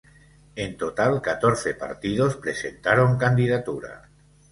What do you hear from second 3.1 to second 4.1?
candidatura.